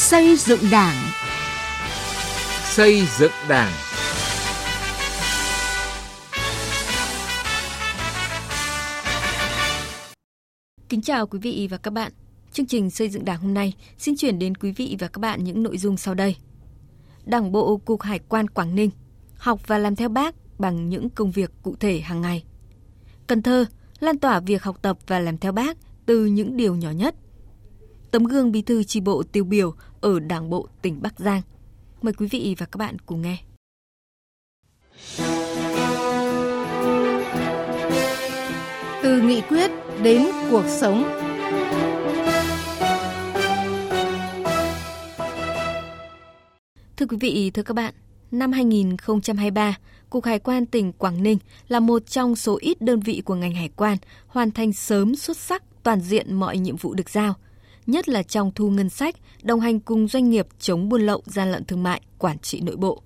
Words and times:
Xây 0.00 0.36
dựng 0.36 0.60
Đảng. 0.70 0.96
Xây 2.64 3.02
dựng 3.18 3.30
Đảng. 3.48 3.72
Kính 10.88 11.02
chào 11.02 11.26
quý 11.26 11.38
vị 11.38 11.68
và 11.70 11.76
các 11.76 11.90
bạn. 11.90 12.12
Chương 12.52 12.66
trình 12.66 12.90
xây 12.90 13.08
dựng 13.08 13.24
Đảng 13.24 13.40
hôm 13.40 13.54
nay 13.54 13.74
xin 13.98 14.16
chuyển 14.16 14.38
đến 14.38 14.54
quý 14.54 14.72
vị 14.72 14.96
và 14.98 15.08
các 15.08 15.18
bạn 15.18 15.44
những 15.44 15.62
nội 15.62 15.78
dung 15.78 15.96
sau 15.96 16.14
đây. 16.14 16.36
Đảng 17.24 17.52
bộ 17.52 17.76
Cục 17.76 18.02
Hải 18.02 18.18
quan 18.18 18.48
Quảng 18.48 18.74
Ninh 18.74 18.90
học 19.36 19.60
và 19.66 19.78
làm 19.78 19.96
theo 19.96 20.08
bác 20.08 20.34
bằng 20.58 20.88
những 20.88 21.10
công 21.10 21.30
việc 21.30 21.50
cụ 21.62 21.76
thể 21.80 22.00
hàng 22.00 22.20
ngày. 22.20 22.44
Cần 23.26 23.42
Thơ 23.42 23.64
lan 23.98 24.18
tỏa 24.18 24.40
việc 24.40 24.62
học 24.62 24.82
tập 24.82 24.98
và 25.06 25.18
làm 25.18 25.38
theo 25.38 25.52
bác 25.52 25.76
từ 26.06 26.26
những 26.26 26.56
điều 26.56 26.74
nhỏ 26.76 26.90
nhất. 26.90 27.14
Tấm 28.10 28.24
gương 28.24 28.52
bí 28.52 28.62
thư 28.62 28.84
tri 28.84 29.00
bộ 29.00 29.22
tiêu 29.22 29.44
biểu 29.44 29.74
ở 30.00 30.20
Đảng 30.20 30.50
bộ 30.50 30.68
tỉnh 30.82 31.02
Bắc 31.02 31.18
Giang. 31.18 31.42
Mời 32.02 32.12
quý 32.12 32.26
vị 32.30 32.54
và 32.58 32.66
các 32.66 32.78
bạn 32.78 32.96
cùng 32.98 33.22
nghe. 33.22 33.36
Từ 39.02 39.20
nghị 39.20 39.40
quyết 39.40 39.70
đến 40.02 40.26
cuộc 40.50 40.64
sống. 40.80 41.04
Thưa 46.96 47.06
quý 47.06 47.16
vị, 47.20 47.50
thưa 47.54 47.62
các 47.62 47.74
bạn, 47.74 47.94
năm 48.30 48.52
2023, 48.52 49.78
Cục 50.10 50.24
Hải 50.24 50.38
quan 50.38 50.66
tỉnh 50.66 50.92
Quảng 50.92 51.22
Ninh 51.22 51.38
là 51.68 51.80
một 51.80 52.06
trong 52.06 52.36
số 52.36 52.58
ít 52.60 52.82
đơn 52.82 53.00
vị 53.00 53.22
của 53.24 53.34
ngành 53.34 53.54
hải 53.54 53.68
quan 53.76 53.98
hoàn 54.26 54.50
thành 54.50 54.72
sớm 54.72 55.16
xuất 55.16 55.36
sắc 55.36 55.62
toàn 55.82 56.00
diện 56.00 56.34
mọi 56.34 56.58
nhiệm 56.58 56.76
vụ 56.76 56.94
được 56.94 57.10
giao, 57.10 57.34
nhất 57.90 58.08
là 58.08 58.22
trong 58.22 58.52
thu 58.54 58.70
ngân 58.70 58.88
sách, 58.88 59.16
đồng 59.42 59.60
hành 59.60 59.80
cùng 59.80 60.08
doanh 60.08 60.30
nghiệp 60.30 60.46
chống 60.58 60.88
buôn 60.88 61.02
lậu, 61.02 61.22
gian 61.26 61.52
lận 61.52 61.64
thương 61.64 61.82
mại, 61.82 62.00
quản 62.18 62.38
trị 62.38 62.60
nội 62.60 62.76
bộ. 62.76 63.02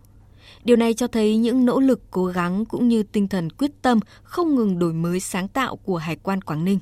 Điều 0.65 0.77
này 0.77 0.95
cho 0.95 1.07
thấy 1.07 1.37
những 1.37 1.65
nỗ 1.65 1.81
lực 1.81 2.01
cố 2.11 2.27
gắng 2.27 2.65
cũng 2.65 2.89
như 2.89 3.03
tinh 3.03 3.29
thần 3.29 3.51
quyết 3.51 3.71
tâm 3.83 4.01
không 4.23 4.55
ngừng 4.55 4.79
đổi 4.79 4.93
mới 4.93 5.21
sáng 5.21 5.49
tạo 5.49 5.77
của 5.77 5.97
Hải 5.97 6.17
quan 6.17 6.43
Quảng 6.43 6.65
Ninh. 6.65 6.79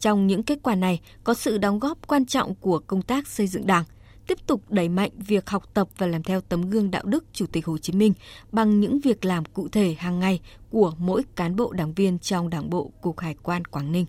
Trong 0.00 0.26
những 0.26 0.42
kết 0.42 0.58
quả 0.62 0.74
này 0.74 1.00
có 1.24 1.34
sự 1.34 1.58
đóng 1.58 1.78
góp 1.78 2.06
quan 2.06 2.26
trọng 2.26 2.54
của 2.54 2.78
công 2.78 3.02
tác 3.02 3.28
xây 3.28 3.46
dựng 3.46 3.66
Đảng, 3.66 3.84
tiếp 4.26 4.38
tục 4.46 4.62
đẩy 4.68 4.88
mạnh 4.88 5.10
việc 5.16 5.50
học 5.50 5.74
tập 5.74 5.88
và 5.98 6.06
làm 6.06 6.22
theo 6.22 6.40
tấm 6.40 6.70
gương 6.70 6.90
đạo 6.90 7.02
đức 7.04 7.24
Chủ 7.32 7.46
tịch 7.46 7.66
Hồ 7.66 7.78
Chí 7.78 7.92
Minh 7.92 8.12
bằng 8.52 8.80
những 8.80 9.00
việc 9.00 9.24
làm 9.24 9.44
cụ 9.44 9.68
thể 9.68 9.94
hàng 9.98 10.18
ngày 10.18 10.40
của 10.70 10.92
mỗi 10.98 11.22
cán 11.36 11.56
bộ 11.56 11.72
đảng 11.72 11.94
viên 11.94 12.18
trong 12.18 12.50
Đảng 12.50 12.70
bộ 12.70 12.92
Cục 13.00 13.18
Hải 13.18 13.34
quan 13.42 13.64
Quảng 13.64 13.92
Ninh. 13.92 14.06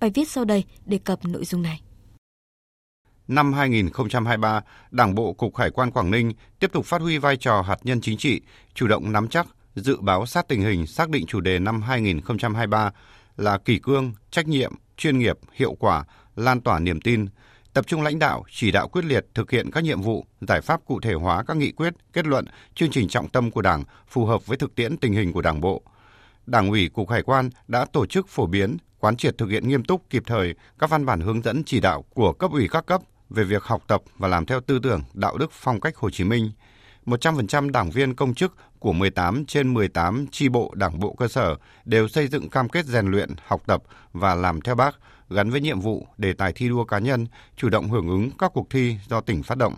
Bài 0.00 0.10
viết 0.10 0.28
sau 0.28 0.44
đây 0.44 0.64
đề 0.86 0.98
cập 0.98 1.24
nội 1.24 1.44
dung 1.44 1.62
này. 1.62 1.80
Năm 3.30 3.52
2023, 3.52 4.60
Đảng 4.90 5.14
bộ 5.14 5.32
Cục 5.32 5.56
Hải 5.56 5.70
quan 5.70 5.90
Quảng 5.90 6.10
Ninh 6.10 6.32
tiếp 6.58 6.70
tục 6.72 6.86
phát 6.86 7.00
huy 7.02 7.18
vai 7.18 7.36
trò 7.36 7.62
hạt 7.62 7.76
nhân 7.82 8.00
chính 8.00 8.18
trị, 8.18 8.40
chủ 8.74 8.86
động 8.86 9.12
nắm 9.12 9.28
chắc, 9.28 9.46
dự 9.74 9.96
báo 10.00 10.26
sát 10.26 10.48
tình 10.48 10.62
hình, 10.62 10.86
xác 10.86 11.10
định 11.10 11.26
chủ 11.26 11.40
đề 11.40 11.58
năm 11.58 11.82
2023 11.82 12.92
là 13.36 13.58
kỷ 13.58 13.78
cương, 13.78 14.12
trách 14.30 14.48
nhiệm, 14.48 14.72
chuyên 14.96 15.18
nghiệp, 15.18 15.38
hiệu 15.52 15.76
quả, 15.80 16.04
lan 16.36 16.60
tỏa 16.60 16.78
niềm 16.78 17.00
tin, 17.00 17.26
tập 17.72 17.86
trung 17.86 18.02
lãnh 18.02 18.18
đạo, 18.18 18.44
chỉ 18.50 18.70
đạo 18.70 18.88
quyết 18.88 19.04
liệt 19.04 19.26
thực 19.34 19.50
hiện 19.50 19.70
các 19.70 19.84
nhiệm 19.84 20.02
vụ, 20.02 20.26
giải 20.40 20.60
pháp 20.60 20.80
cụ 20.86 21.00
thể 21.00 21.12
hóa 21.12 21.44
các 21.46 21.56
nghị 21.56 21.72
quyết, 21.72 21.94
kết 22.12 22.26
luận, 22.26 22.44
chương 22.74 22.90
trình 22.90 23.08
trọng 23.08 23.28
tâm 23.28 23.50
của 23.50 23.62
Đảng 23.62 23.84
phù 24.08 24.26
hợp 24.26 24.46
với 24.46 24.58
thực 24.58 24.74
tiễn 24.74 24.96
tình 24.96 25.12
hình 25.12 25.32
của 25.32 25.42
Đảng 25.42 25.60
bộ. 25.60 25.82
Đảng 26.46 26.70
ủy 26.70 26.88
Cục 26.88 27.10
Hải 27.10 27.22
quan 27.22 27.50
đã 27.68 27.84
tổ 27.92 28.06
chức 28.06 28.28
phổ 28.28 28.46
biến, 28.46 28.76
quán 29.00 29.16
triệt 29.16 29.38
thực 29.38 29.46
hiện 29.50 29.68
nghiêm 29.68 29.84
túc 29.84 30.10
kịp 30.10 30.22
thời 30.26 30.54
các 30.78 30.90
văn 30.90 31.06
bản 31.06 31.20
hướng 31.20 31.42
dẫn 31.42 31.64
chỉ 31.64 31.80
đạo 31.80 32.04
của 32.14 32.32
cấp 32.32 32.50
ủy 32.50 32.68
các 32.68 32.86
cấp 32.86 33.02
về 33.30 33.44
việc 33.44 33.62
học 33.62 33.82
tập 33.86 34.02
và 34.18 34.28
làm 34.28 34.46
theo 34.46 34.60
tư 34.60 34.78
tưởng, 34.82 35.02
đạo 35.14 35.38
đức 35.38 35.52
phong 35.52 35.80
cách 35.80 35.96
Hồ 35.96 36.10
Chí 36.10 36.24
Minh. 36.24 36.50
100% 37.06 37.70
đảng 37.70 37.90
viên 37.90 38.14
công 38.14 38.34
chức 38.34 38.54
của 38.78 38.92
18 38.92 39.44
trên 39.46 39.74
18 39.74 40.26
chi 40.30 40.48
bộ 40.48 40.72
đảng 40.74 41.00
bộ 41.00 41.14
cơ 41.18 41.28
sở 41.28 41.56
đều 41.84 42.08
xây 42.08 42.28
dựng 42.28 42.48
cam 42.48 42.68
kết 42.68 42.86
rèn 42.86 43.06
luyện, 43.06 43.30
học 43.46 43.62
tập 43.66 43.82
và 44.12 44.34
làm 44.34 44.60
theo 44.60 44.74
bác, 44.74 44.96
gắn 45.30 45.50
với 45.50 45.60
nhiệm 45.60 45.80
vụ, 45.80 46.06
đề 46.18 46.32
tài 46.32 46.52
thi 46.52 46.68
đua 46.68 46.84
cá 46.84 46.98
nhân, 46.98 47.26
chủ 47.56 47.68
động 47.68 47.90
hưởng 47.90 48.08
ứng 48.08 48.30
các 48.38 48.50
cuộc 48.54 48.70
thi 48.70 48.96
do 49.08 49.20
tỉnh 49.20 49.42
phát 49.42 49.58
động. 49.58 49.74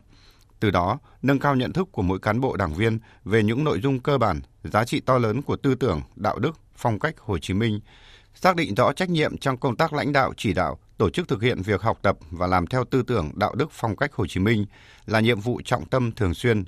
Từ 0.61 0.71
đó, 0.71 0.99
nâng 1.23 1.39
cao 1.39 1.55
nhận 1.55 1.73
thức 1.73 1.89
của 1.93 2.03
mỗi 2.03 2.19
cán 2.19 2.41
bộ 2.41 2.57
đảng 2.57 2.75
viên 2.75 2.99
về 3.25 3.43
những 3.43 3.65
nội 3.65 3.81
dung 3.81 4.01
cơ 4.01 4.19
bản, 4.19 4.41
giá 4.65 4.85
trị 4.85 5.01
to 5.01 5.19
lớn 5.19 5.43
của 5.43 5.57
tư 5.57 5.75
tưởng, 5.75 6.03
đạo 6.17 6.39
đức, 6.39 6.59
phong 6.77 6.99
cách 6.99 7.15
Hồ 7.19 7.39
Chí 7.39 7.55
Minh, 7.55 7.81
xác 8.35 8.57
định 8.57 8.75
rõ 8.75 8.93
trách 8.93 9.11
nhiệm 9.11 9.39
trong 9.39 9.57
công 9.57 9.77
tác 9.77 9.93
lãnh 9.93 10.13
đạo 10.13 10.33
chỉ 10.37 10.53
đạo, 10.53 10.79
tổ 10.99 11.11
chức 11.11 11.29
thực 11.29 11.43
hiện 11.43 11.63
việc 11.63 11.83
học 11.83 11.99
tập 12.03 12.17
và 12.31 12.47
làm 12.47 12.67
theo 12.67 12.85
tư 12.85 13.03
tưởng 13.03 13.31
đạo 13.35 13.55
đức 13.55 13.71
phong 13.71 13.97
cách 13.97 14.15
Hồ 14.15 14.27
Chí 14.27 14.41
Minh 14.41 14.67
là 15.07 15.21
nhiệm 15.21 15.41
vụ 15.41 15.61
trọng 15.65 15.87
tâm 15.87 16.13
thường 16.13 16.35
xuyên. 16.35 16.65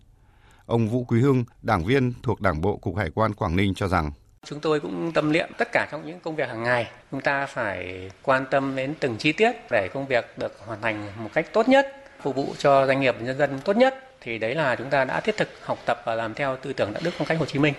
Ông 0.67 0.89
Vũ 0.89 1.05
Quý 1.05 1.21
Hưng, 1.21 1.45
đảng 1.63 1.85
viên 1.85 2.13
thuộc 2.23 2.41
Đảng 2.41 2.61
bộ 2.61 2.77
Cục 2.77 2.97
Hải 2.97 3.11
quan 3.11 3.35
Quảng 3.35 3.57
Ninh 3.57 3.75
cho 3.75 3.89
rằng 3.89 4.13
Chúng 4.45 4.61
tôi 4.61 4.81
cũng 4.81 5.13
tâm 5.13 5.33
niệm 5.33 5.49
tất 5.59 5.69
cả 5.73 5.89
trong 5.93 6.07
những 6.07 6.21
công 6.21 6.37
việc 6.37 6.49
hàng 6.49 6.63
ngày, 6.63 6.91
chúng 7.11 7.21
ta 7.21 7.47
phải 7.47 8.11
quan 8.23 8.45
tâm 8.51 8.77
đến 8.77 8.95
từng 9.01 9.17
chi 9.17 9.33
tiết 9.33 9.53
để 9.71 9.89
công 9.95 10.07
việc 10.07 10.39
được 10.39 10.59
hoàn 10.67 10.81
thành 10.83 11.09
một 11.17 11.31
cách 11.35 11.47
tốt 11.53 11.69
nhất, 11.69 11.87
phục 12.23 12.37
vụ 12.37 12.55
cho 12.59 12.87
doanh 12.87 13.01
nghiệp 13.01 13.15
và 13.19 13.27
nhân 13.27 13.39
dân 13.39 13.61
tốt 13.65 13.77
nhất 13.77 13.95
thì 14.21 14.39
đấy 14.39 14.55
là 14.55 14.77
chúng 14.77 14.91
ta 14.91 15.05
đã 15.05 15.21
thiết 15.21 15.37
thực 15.37 15.49
học 15.63 15.79
tập 15.87 16.03
và 16.05 16.15
làm 16.15 16.35
theo 16.35 16.57
tư 16.57 16.73
tưởng 16.73 16.93
đạo 16.93 17.03
đức 17.05 17.11
phong 17.19 17.29
cách 17.29 17.39
Hồ 17.39 17.47
Chí 17.47 17.59
Minh. 17.59 17.75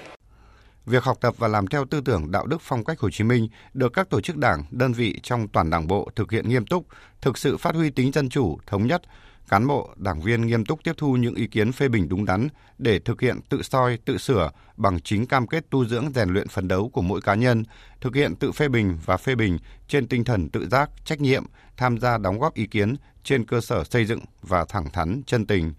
Việc 0.85 1.03
học 1.03 1.17
tập 1.21 1.33
và 1.37 1.47
làm 1.47 1.67
theo 1.67 1.85
tư 1.85 2.01
tưởng 2.05 2.31
đạo 2.31 2.45
đức 2.45 2.61
phong 2.61 2.83
cách 2.83 2.99
Hồ 2.99 3.09
Chí 3.09 3.23
Minh 3.23 3.47
được 3.73 3.93
các 3.93 4.09
tổ 4.09 4.21
chức 4.21 4.37
đảng, 4.37 4.63
đơn 4.71 4.93
vị 4.93 5.19
trong 5.23 5.47
toàn 5.47 5.69
đảng 5.69 5.87
bộ 5.87 6.09
thực 6.15 6.31
hiện 6.31 6.49
nghiêm 6.49 6.65
túc, 6.65 6.85
thực 7.21 7.37
sự 7.37 7.57
phát 7.57 7.75
huy 7.75 7.89
tính 7.89 8.11
dân 8.11 8.29
chủ, 8.29 8.57
thống 8.67 8.87
nhất, 8.87 9.01
cán 9.49 9.67
bộ, 9.67 9.89
đảng 9.95 10.21
viên 10.21 10.47
nghiêm 10.47 10.65
túc 10.65 10.83
tiếp 10.83 10.93
thu 10.97 11.13
những 11.13 11.35
ý 11.35 11.47
kiến 11.47 11.71
phê 11.71 11.87
bình 11.87 12.09
đúng 12.09 12.25
đắn 12.25 12.47
để 12.77 12.99
thực 12.99 13.21
hiện 13.21 13.39
tự 13.49 13.61
soi, 13.61 13.97
tự 14.05 14.17
sửa 14.17 14.51
bằng 14.77 14.99
chính 14.99 15.27
cam 15.27 15.47
kết 15.47 15.69
tu 15.69 15.85
dưỡng 15.85 16.11
rèn 16.15 16.29
luyện 16.29 16.47
phấn 16.47 16.67
đấu 16.67 16.89
của 16.89 17.01
mỗi 17.01 17.21
cá 17.21 17.35
nhân, 17.35 17.63
thực 18.01 18.15
hiện 18.15 18.35
tự 18.35 18.51
phê 18.51 18.67
bình 18.67 18.97
và 19.05 19.17
phê 19.17 19.35
bình 19.35 19.57
trên 19.87 20.07
tinh 20.07 20.23
thần 20.23 20.49
tự 20.49 20.67
giác, 20.69 20.89
trách 21.05 21.21
nhiệm, 21.21 21.45
tham 21.77 21.97
gia 21.97 22.17
đóng 22.17 22.39
góp 22.39 22.53
ý 22.53 22.67
kiến 22.67 22.95
trên 23.23 23.45
cơ 23.45 23.61
sở 23.61 23.83
xây 23.83 24.05
dựng 24.05 24.19
và 24.41 24.65
thẳng 24.69 24.89
thắn, 24.93 25.21
chân 25.25 25.45
tình. 25.45 25.73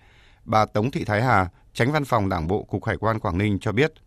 Bà 0.44 0.64
Tống 0.64 0.90
Thị 0.90 1.04
Thái 1.04 1.22
Hà, 1.22 1.48
tránh 1.74 1.92
văn 1.92 2.04
phòng 2.04 2.28
Đảng 2.28 2.48
bộ 2.48 2.62
Cục 2.64 2.84
Hải 2.84 2.96
quan 2.96 3.20
Quảng 3.20 3.38
Ninh 3.38 3.58
cho 3.60 3.72
biết– 3.72 3.92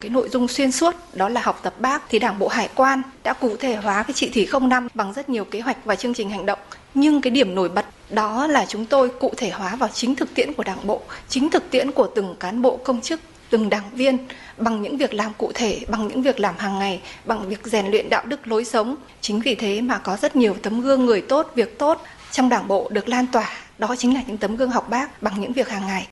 cái 0.00 0.10
nội 0.10 0.28
dung 0.28 0.48
xuyên 0.48 0.72
suốt 0.72 0.94
đó 1.12 1.28
là 1.28 1.40
học 1.40 1.60
tập 1.62 1.74
bác 1.80 2.02
thì 2.08 2.18
Đảng 2.18 2.38
bộ 2.38 2.48
Hải 2.48 2.68
quan 2.74 3.02
đã 3.22 3.32
cụ 3.32 3.56
thể 3.56 3.76
hóa 3.76 4.02
cái 4.02 4.12
chỉ 4.14 4.30
thị 4.32 4.48
05 4.60 4.88
bằng 4.94 5.12
rất 5.12 5.28
nhiều 5.28 5.44
kế 5.44 5.60
hoạch 5.60 5.84
và 5.84 5.96
chương 5.96 6.14
trình 6.14 6.30
hành 6.30 6.46
động. 6.46 6.58
Nhưng 6.94 7.20
cái 7.20 7.30
điểm 7.30 7.54
nổi 7.54 7.68
bật 7.68 7.86
đó 8.10 8.46
là 8.46 8.66
chúng 8.68 8.86
tôi 8.86 9.08
cụ 9.08 9.32
thể 9.36 9.50
hóa 9.50 9.76
vào 9.76 9.88
chính 9.92 10.14
thực 10.14 10.34
tiễn 10.34 10.52
của 10.52 10.64
Đảng 10.64 10.86
bộ, 10.86 11.00
chính 11.28 11.50
thực 11.50 11.70
tiễn 11.70 11.90
của 11.90 12.08
từng 12.14 12.36
cán 12.40 12.62
bộ 12.62 12.76
công 12.76 13.00
chức, 13.00 13.20
từng 13.50 13.70
đảng 13.70 13.90
viên 13.92 14.18
bằng 14.56 14.82
những 14.82 14.96
việc 14.96 15.14
làm 15.14 15.32
cụ 15.38 15.50
thể, 15.54 15.80
bằng 15.88 16.08
những 16.08 16.22
việc 16.22 16.40
làm 16.40 16.54
hàng 16.58 16.78
ngày, 16.78 17.00
bằng 17.24 17.48
việc 17.48 17.60
rèn 17.64 17.86
luyện 17.86 18.10
đạo 18.10 18.22
đức 18.26 18.46
lối 18.46 18.64
sống. 18.64 18.96
Chính 19.20 19.40
vì 19.40 19.54
thế 19.54 19.80
mà 19.80 19.98
có 19.98 20.16
rất 20.16 20.36
nhiều 20.36 20.56
tấm 20.62 20.80
gương 20.80 21.06
người 21.06 21.20
tốt, 21.20 21.52
việc 21.54 21.78
tốt 21.78 22.02
trong 22.30 22.48
Đảng 22.48 22.68
bộ 22.68 22.88
được 22.90 23.08
lan 23.08 23.26
tỏa. 23.32 23.50
Đó 23.78 23.94
chính 23.98 24.14
là 24.14 24.22
những 24.26 24.38
tấm 24.38 24.56
gương 24.56 24.70
học 24.70 24.90
bác 24.90 25.22
bằng 25.22 25.40
những 25.40 25.52
việc 25.52 25.68
hàng 25.68 25.86
ngày. 25.86 26.08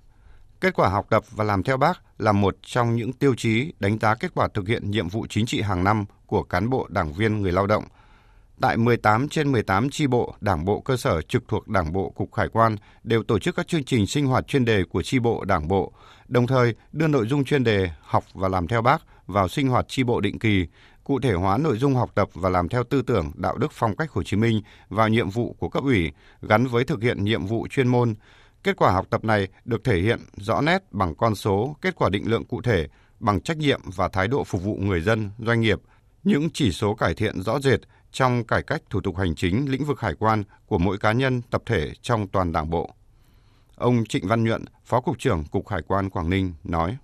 Kết 0.61 0.75
quả 0.75 0.89
học 0.89 1.07
tập 1.11 1.25
và 1.31 1.45
làm 1.45 1.63
theo 1.63 1.77
bác 1.77 2.01
là 2.19 2.33
một 2.33 2.57
trong 2.63 2.97
những 2.97 3.13
tiêu 3.13 3.35
chí 3.35 3.73
đánh 3.81 3.99
giá 3.99 4.15
kết 4.15 4.31
quả 4.35 4.49
thực 4.55 4.69
hiện 4.69 4.91
nhiệm 4.91 5.09
vụ 5.09 5.27
chính 5.27 5.47
trị 5.47 5.61
hàng 5.61 5.85
năm 5.85 6.05
của 6.27 6.43
cán 6.43 6.71
bộ 6.71 6.87
đảng 6.91 7.13
viên 7.13 7.43
người 7.43 7.53
lao 7.53 7.67
động. 7.67 7.85
Tại 8.61 8.77
18 8.77 9.29
trên 9.29 9.53
18 9.53 9.91
chi 9.91 10.07
bộ, 10.07 10.35
đảng 10.41 10.65
bộ 10.65 10.81
cơ 10.81 10.97
sở 10.97 11.23
trực 11.23 11.43
thuộc 11.49 11.69
Đảng 11.69 11.93
bộ 11.93 12.11
Cục 12.11 12.35
Hải 12.35 12.49
quan 12.49 12.77
đều 13.03 13.23
tổ 13.23 13.39
chức 13.39 13.57
các 13.57 13.69
chương 13.69 13.85
trình 13.85 14.07
sinh 14.07 14.27
hoạt 14.27 14.47
chuyên 14.47 14.65
đề 14.65 14.85
của 14.85 15.03
chi 15.03 15.19
bộ 15.19 15.45
đảng 15.45 15.69
bộ, 15.69 15.93
đồng 16.29 16.47
thời 16.47 16.75
đưa 16.93 17.07
nội 17.07 17.27
dung 17.27 17.45
chuyên 17.45 17.65
đề 17.65 17.91
học 18.01 18.25
và 18.35 18.49
làm 18.49 18.69
theo 18.69 18.83
bác 18.83 19.03
vào 19.27 19.49
sinh 19.49 19.69
hoạt 19.69 19.85
chi 19.89 20.03
bộ 20.03 20.21
định 20.21 20.39
kỳ, 20.39 20.67
cụ 21.05 21.21
thể 21.21 21.33
hóa 21.33 21.59
nội 21.59 21.79
dung 21.79 21.95
học 21.95 22.11
tập 22.15 22.29
và 22.35 22.49
làm 22.49 22.69
theo 22.69 22.85
tư 22.85 23.03
tưởng 23.03 23.33
đạo 23.35 23.57
đức 23.57 23.73
phong 23.73 23.97
cách 23.97 24.11
Hồ 24.11 24.23
Chí 24.23 24.37
Minh 24.37 24.63
vào 24.89 25.09
nhiệm 25.09 25.31
vụ 25.31 25.57
của 25.59 25.69
cấp 25.69 25.85
ủy 25.85 26.13
gắn 26.43 26.67
với 26.67 26.85
thực 26.85 27.03
hiện 27.03 27.25
nhiệm 27.25 27.47
vụ 27.47 27.67
chuyên 27.71 27.89
môn, 27.89 28.15
Kết 28.69 28.77
quả 28.77 28.93
học 28.93 29.07
tập 29.11 29.25
này 29.25 29.49
được 29.65 29.85
thể 29.85 30.01
hiện 30.01 30.19
rõ 30.37 30.61
nét 30.61 30.83
bằng 30.91 31.15
con 31.15 31.35
số, 31.35 31.77
kết 31.81 31.95
quả 31.95 32.09
định 32.09 32.31
lượng 32.31 32.45
cụ 32.45 32.63
thể, 32.63 32.87
bằng 33.21 33.41
trách 33.41 33.57
nhiệm 33.57 33.81
và 33.85 34.09
thái 34.09 34.29
độ 34.29 34.45
phục 34.45 34.63
vụ 34.63 34.77
người 34.77 35.01
dân, 35.01 35.31
doanh 35.39 35.61
nghiệp, 35.61 35.79
những 36.25 36.49
chỉ 36.55 36.73
số 36.73 36.95
cải 36.95 37.15
thiện 37.15 37.43
rõ 37.43 37.61
rệt 37.61 37.81
trong 38.13 38.45
cải 38.45 38.63
cách 38.63 38.83
thủ 38.91 39.01
tục 39.01 39.17
hành 39.17 39.35
chính 39.35 39.71
lĩnh 39.71 39.85
vực 39.85 40.01
hải 40.01 40.15
quan 40.15 40.45
của 40.67 40.79
mỗi 40.79 40.99
cá 40.99 41.13
nhân, 41.13 41.43
tập 41.51 41.63
thể 41.67 41.93
trong 42.03 42.29
toàn 42.29 42.53
Đảng 42.53 42.71
bộ. 42.71 42.91
Ông 43.77 44.05
Trịnh 44.09 44.29
Văn 44.29 44.45
Nhuận, 44.45 44.65
Phó 44.85 45.01
Cục 45.01 45.19
trưởng 45.19 45.45
Cục 45.45 45.69
Hải 45.69 45.83
quan 45.83 46.11
Quảng 46.11 46.31
Ninh 46.31 46.53
nói. 46.65 46.97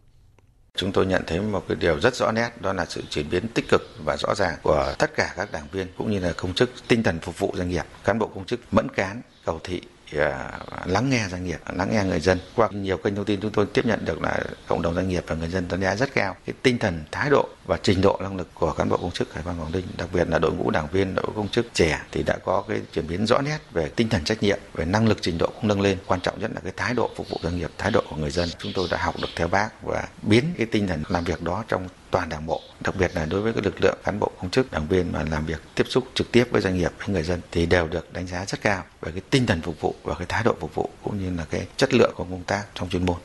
Chúng 0.76 0.92
tôi 0.92 1.06
nhận 1.06 1.22
thấy 1.26 1.40
một 1.40 1.64
cái 1.68 1.76
điều 1.80 2.00
rất 2.00 2.14
rõ 2.14 2.32
nét 2.32 2.50
đó 2.60 2.72
là 2.72 2.86
sự 2.86 3.02
chuyển 3.10 3.30
biến 3.30 3.48
tích 3.48 3.64
cực 3.68 3.82
và 4.04 4.16
rõ 4.16 4.34
ràng 4.34 4.58
của 4.62 4.94
tất 4.98 5.10
cả 5.16 5.34
các 5.36 5.52
đảng 5.52 5.66
viên 5.72 5.86
cũng 5.98 6.10
như 6.10 6.18
là 6.18 6.32
công 6.36 6.54
chức 6.54 6.70
tinh 6.88 7.02
thần 7.02 7.18
phục 7.20 7.38
vụ 7.38 7.54
doanh 7.56 7.68
nghiệp, 7.68 7.84
cán 8.04 8.18
bộ 8.18 8.30
công 8.34 8.44
chức 8.44 8.60
mẫn 8.70 8.88
cán, 8.88 9.22
cầu 9.44 9.60
thị, 9.64 9.80
À, 10.12 10.58
lắng 10.86 11.10
nghe 11.10 11.26
doanh 11.30 11.44
nghiệp, 11.44 11.58
lắng 11.76 11.88
nghe 11.92 12.04
người 12.04 12.20
dân. 12.20 12.38
Qua 12.56 12.68
nhiều 12.72 12.96
kênh 12.96 13.14
thông 13.14 13.24
tin 13.24 13.40
chúng 13.40 13.52
tôi 13.52 13.66
tiếp 13.66 13.86
nhận 13.86 14.04
được 14.04 14.22
là 14.22 14.40
cộng 14.66 14.82
đồng 14.82 14.94
doanh 14.94 15.08
nghiệp 15.08 15.24
và 15.26 15.34
người 15.34 15.48
dân 15.48 15.68
đánh 15.68 15.80
giá 15.80 15.96
rất 15.96 16.14
cao 16.14 16.36
cái 16.46 16.54
tinh 16.62 16.78
thần, 16.78 17.04
thái 17.12 17.30
độ 17.30 17.48
và 17.66 17.78
trình 17.82 18.00
độ 18.00 18.18
năng 18.22 18.36
lực 18.36 18.48
của 18.54 18.72
cán 18.72 18.88
bộ 18.88 18.96
công 18.96 19.10
chức 19.10 19.34
Hải 19.34 19.42
quan 19.46 19.60
Quảng 19.60 19.72
Ninh, 19.72 19.84
đặc 19.98 20.08
biệt 20.12 20.28
là 20.28 20.38
đội 20.38 20.52
ngũ 20.52 20.70
đảng 20.70 20.86
viên, 20.92 21.14
đội 21.14 21.24
ngũ 21.26 21.32
công 21.32 21.48
chức 21.48 21.66
trẻ 21.72 22.00
thì 22.12 22.22
đã 22.22 22.38
có 22.44 22.64
cái 22.68 22.80
chuyển 22.92 23.08
biến 23.08 23.26
rõ 23.26 23.40
nét 23.40 23.58
về 23.72 23.88
tinh 23.96 24.08
thần 24.08 24.24
trách 24.24 24.42
nhiệm, 24.42 24.58
về 24.74 24.84
năng 24.84 25.08
lực 25.08 25.18
trình 25.20 25.38
độ 25.38 25.46
cũng 25.46 25.68
nâng 25.68 25.80
lên. 25.80 25.98
Quan 26.06 26.20
trọng 26.20 26.40
nhất 26.40 26.50
là 26.54 26.60
cái 26.60 26.72
thái 26.76 26.94
độ 26.94 27.10
phục 27.16 27.28
vụ 27.30 27.36
doanh 27.42 27.58
nghiệp, 27.58 27.70
thái 27.78 27.90
độ 27.90 28.02
của 28.10 28.16
người 28.16 28.30
dân. 28.30 28.48
Chúng 28.58 28.72
tôi 28.74 28.88
đã 28.90 28.98
học 28.98 29.14
được 29.20 29.28
theo 29.36 29.48
bác 29.48 29.82
và 29.82 30.08
biến 30.22 30.44
cái 30.58 30.66
tinh 30.66 30.86
thần 30.86 31.02
làm 31.08 31.24
việc 31.24 31.42
đó 31.42 31.64
trong 31.68 31.88
toàn 32.14 32.28
đảng 32.28 32.46
bộ, 32.46 32.60
đặc 32.84 32.94
biệt 32.98 33.10
là 33.14 33.26
đối 33.26 33.40
với 33.40 33.52
các 33.52 33.64
lực 33.64 33.80
lượng 33.80 33.98
cán 34.04 34.20
bộ 34.20 34.30
công 34.40 34.50
chức, 34.50 34.72
đảng 34.72 34.88
viên 34.88 35.12
mà 35.12 35.24
làm 35.30 35.46
việc 35.46 35.62
tiếp 35.74 35.84
xúc 35.88 36.04
trực 36.14 36.32
tiếp 36.32 36.44
với 36.50 36.60
doanh 36.60 36.76
nghiệp, 36.76 36.92
với 36.98 37.08
người 37.08 37.22
dân 37.22 37.40
thì 37.50 37.66
đều 37.66 37.88
được 37.88 38.12
đánh 38.12 38.26
giá 38.26 38.44
rất 38.46 38.60
cao 38.62 38.82
về 39.00 39.12
cái 39.12 39.20
tinh 39.30 39.46
thần 39.46 39.60
phục 39.62 39.80
vụ 39.80 39.94
và 40.02 40.14
cái 40.14 40.26
thái 40.28 40.42
độ 40.44 40.54
phục 40.60 40.74
vụ 40.74 40.90
cũng 41.02 41.18
như 41.18 41.36
là 41.36 41.46
cái 41.50 41.66
chất 41.76 41.94
lượng 41.94 42.12
của 42.16 42.24
công 42.24 42.44
tác 42.44 42.64
trong 42.74 42.88
chuyên 42.88 43.06
môn. 43.06 43.16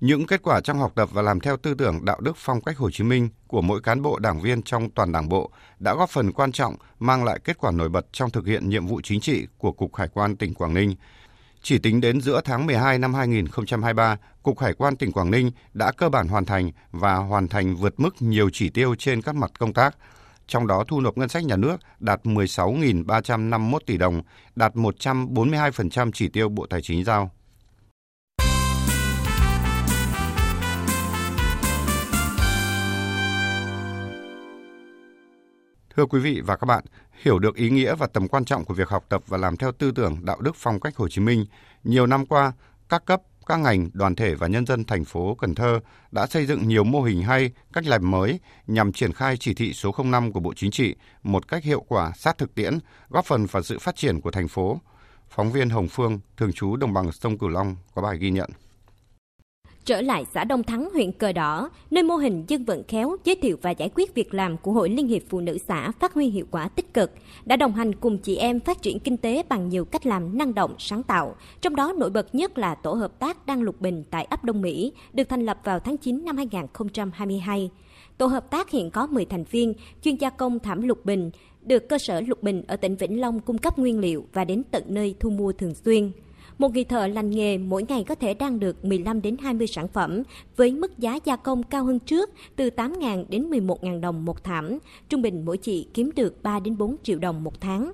Những 0.00 0.26
kết 0.26 0.42
quả 0.42 0.60
trong 0.60 0.78
học 0.78 0.92
tập 0.94 1.08
và 1.12 1.22
làm 1.22 1.40
theo 1.40 1.56
tư 1.56 1.74
tưởng 1.74 2.04
đạo 2.04 2.20
đức 2.20 2.32
phong 2.36 2.60
cách 2.60 2.76
Hồ 2.76 2.90
Chí 2.90 3.04
Minh 3.04 3.28
của 3.46 3.62
mỗi 3.62 3.80
cán 3.80 4.02
bộ 4.02 4.18
đảng 4.18 4.40
viên 4.40 4.62
trong 4.62 4.90
toàn 4.90 5.12
đảng 5.12 5.28
bộ 5.28 5.50
đã 5.78 5.94
góp 5.94 6.10
phần 6.10 6.32
quan 6.32 6.52
trọng 6.52 6.76
mang 6.98 7.24
lại 7.24 7.38
kết 7.44 7.58
quả 7.58 7.70
nổi 7.70 7.88
bật 7.88 8.06
trong 8.12 8.30
thực 8.30 8.46
hiện 8.46 8.68
nhiệm 8.68 8.86
vụ 8.86 9.00
chính 9.00 9.20
trị 9.20 9.46
của 9.58 9.72
Cục 9.72 9.96
Hải 9.96 10.08
quan 10.08 10.36
tỉnh 10.36 10.54
Quảng 10.54 10.74
Ninh. 10.74 10.94
Chỉ 11.62 11.78
tính 11.78 12.00
đến 12.00 12.20
giữa 12.20 12.40
tháng 12.44 12.66
12 12.66 12.98
năm 12.98 13.14
2023, 13.14 14.16
Cục 14.42 14.58
Hải 14.58 14.74
quan 14.74 14.96
tỉnh 14.96 15.12
Quảng 15.12 15.30
Ninh 15.30 15.50
đã 15.74 15.92
cơ 15.92 16.08
bản 16.08 16.28
hoàn 16.28 16.44
thành 16.44 16.70
và 16.90 17.14
hoàn 17.14 17.48
thành 17.48 17.76
vượt 17.76 18.00
mức 18.00 18.22
nhiều 18.22 18.50
chỉ 18.52 18.68
tiêu 18.68 18.94
trên 18.94 19.22
các 19.22 19.34
mặt 19.34 19.50
công 19.58 19.72
tác. 19.72 19.96
Trong 20.46 20.66
đó 20.66 20.84
thu 20.88 21.00
nộp 21.00 21.18
ngân 21.18 21.28
sách 21.28 21.44
nhà 21.44 21.56
nước 21.56 21.76
đạt 22.00 22.20
16.351 22.24 23.78
tỷ 23.86 23.96
đồng, 23.96 24.22
đạt 24.56 24.74
142% 24.74 26.10
chỉ 26.14 26.28
tiêu 26.28 26.48
Bộ 26.48 26.66
Tài 26.66 26.82
chính 26.82 27.04
giao. 27.04 27.30
Thưa 35.96 36.06
quý 36.06 36.20
vị 36.20 36.40
và 36.44 36.56
các 36.56 36.66
bạn, 36.66 36.84
hiểu 37.22 37.38
được 37.38 37.56
ý 37.56 37.70
nghĩa 37.70 37.94
và 37.94 38.06
tầm 38.06 38.28
quan 38.28 38.44
trọng 38.44 38.64
của 38.64 38.74
việc 38.74 38.88
học 38.88 39.04
tập 39.08 39.22
và 39.26 39.38
làm 39.38 39.56
theo 39.56 39.72
tư 39.72 39.90
tưởng 39.90 40.24
đạo 40.24 40.40
đức 40.40 40.56
phong 40.56 40.80
cách 40.80 40.96
Hồ 40.96 41.08
Chí 41.08 41.20
Minh, 41.20 41.46
nhiều 41.84 42.06
năm 42.06 42.26
qua, 42.26 42.52
các 42.88 43.04
cấp, 43.04 43.22
các 43.46 43.56
ngành, 43.56 43.90
đoàn 43.92 44.14
thể 44.14 44.34
và 44.34 44.46
nhân 44.46 44.66
dân 44.66 44.84
thành 44.84 45.04
phố 45.04 45.34
Cần 45.34 45.54
Thơ 45.54 45.80
đã 46.10 46.26
xây 46.26 46.46
dựng 46.46 46.68
nhiều 46.68 46.84
mô 46.84 47.02
hình 47.02 47.22
hay, 47.22 47.50
cách 47.72 47.86
làm 47.86 48.10
mới 48.10 48.40
nhằm 48.66 48.92
triển 48.92 49.12
khai 49.12 49.36
chỉ 49.36 49.54
thị 49.54 49.72
số 49.72 49.94
05 50.04 50.32
của 50.32 50.40
Bộ 50.40 50.52
Chính 50.56 50.70
trị 50.70 50.94
một 51.22 51.48
cách 51.48 51.64
hiệu 51.64 51.84
quả, 51.88 52.12
sát 52.16 52.38
thực 52.38 52.54
tiễn, 52.54 52.78
góp 53.08 53.24
phần 53.24 53.46
vào 53.46 53.62
sự 53.62 53.78
phát 53.78 53.96
triển 53.96 54.20
của 54.20 54.30
thành 54.30 54.48
phố. 54.48 54.80
Phóng 55.30 55.52
viên 55.52 55.70
Hồng 55.70 55.88
Phương, 55.88 56.20
thường 56.36 56.52
trú 56.52 56.76
đồng 56.76 56.92
bằng 56.92 57.12
sông 57.12 57.38
Cửu 57.38 57.48
Long 57.48 57.76
có 57.94 58.02
bài 58.02 58.18
ghi 58.18 58.30
nhận 58.30 58.50
trở 59.84 60.00
lại 60.00 60.24
xã 60.34 60.44
Đông 60.44 60.62
Thắng, 60.62 60.88
huyện 60.92 61.12
Cờ 61.12 61.32
Đỏ, 61.32 61.70
nơi 61.90 62.02
mô 62.02 62.16
hình 62.16 62.44
dân 62.48 62.64
vận 62.64 62.82
khéo 62.88 63.16
giới 63.24 63.36
thiệu 63.36 63.56
và 63.62 63.70
giải 63.70 63.90
quyết 63.94 64.14
việc 64.14 64.34
làm 64.34 64.56
của 64.56 64.72
Hội 64.72 64.90
Liên 64.90 65.06
hiệp 65.06 65.22
Phụ 65.28 65.40
nữ 65.40 65.58
xã 65.68 65.90
phát 65.90 66.14
huy 66.14 66.26
hiệu 66.26 66.46
quả 66.50 66.68
tích 66.68 66.94
cực, 66.94 67.12
đã 67.44 67.56
đồng 67.56 67.72
hành 67.72 67.94
cùng 67.94 68.18
chị 68.18 68.36
em 68.36 68.60
phát 68.60 68.82
triển 68.82 68.98
kinh 68.98 69.16
tế 69.16 69.42
bằng 69.48 69.68
nhiều 69.68 69.84
cách 69.84 70.06
làm 70.06 70.38
năng 70.38 70.54
động, 70.54 70.74
sáng 70.78 71.02
tạo. 71.02 71.36
Trong 71.60 71.76
đó 71.76 71.92
nổi 71.98 72.10
bật 72.10 72.34
nhất 72.34 72.58
là 72.58 72.74
tổ 72.74 72.92
hợp 72.92 73.18
tác 73.18 73.46
Đăng 73.46 73.62
Lục 73.62 73.80
Bình 73.80 74.04
tại 74.10 74.24
ấp 74.24 74.44
Đông 74.44 74.62
Mỹ, 74.62 74.92
được 75.12 75.28
thành 75.28 75.44
lập 75.46 75.58
vào 75.64 75.80
tháng 75.80 75.96
9 75.96 76.24
năm 76.24 76.36
2022. 76.36 77.70
Tổ 78.18 78.26
hợp 78.26 78.50
tác 78.50 78.70
hiện 78.70 78.90
có 78.90 79.06
10 79.06 79.24
thành 79.24 79.44
viên, 79.44 79.74
chuyên 80.02 80.16
gia 80.16 80.30
công 80.30 80.58
thảm 80.58 80.82
lục 80.82 81.04
bình, 81.04 81.30
được 81.62 81.88
cơ 81.88 81.98
sở 81.98 82.20
Lục 82.20 82.42
Bình 82.42 82.62
ở 82.66 82.76
tỉnh 82.76 82.96
Vĩnh 82.96 83.20
Long 83.20 83.40
cung 83.40 83.58
cấp 83.58 83.78
nguyên 83.78 83.98
liệu 83.98 84.26
và 84.32 84.44
đến 84.44 84.62
tận 84.70 84.82
nơi 84.86 85.14
thu 85.20 85.30
mua 85.30 85.52
thường 85.52 85.74
xuyên. 85.74 86.12
Một 86.58 86.74
người 86.74 86.84
thợ 86.84 87.06
lành 87.06 87.30
nghề 87.30 87.58
mỗi 87.58 87.84
ngày 87.88 88.04
có 88.04 88.14
thể 88.14 88.34
đang 88.34 88.60
được 88.60 88.84
15 88.84 89.22
đến 89.22 89.36
20 89.40 89.66
sản 89.66 89.88
phẩm 89.88 90.22
với 90.56 90.72
mức 90.72 90.98
giá 90.98 91.18
gia 91.24 91.36
công 91.36 91.62
cao 91.62 91.84
hơn 91.84 91.98
trước, 91.98 92.30
từ 92.56 92.70
8.000 92.76 93.24
đến 93.28 93.50
11.000 93.50 94.00
đồng 94.00 94.24
một 94.24 94.44
thảm. 94.44 94.78
Trung 95.08 95.22
bình 95.22 95.44
mỗi 95.44 95.56
chị 95.56 95.88
kiếm 95.94 96.10
được 96.16 96.42
3 96.42 96.60
đến 96.60 96.78
4 96.78 96.96
triệu 97.02 97.18
đồng 97.18 97.44
một 97.44 97.60
tháng. 97.60 97.92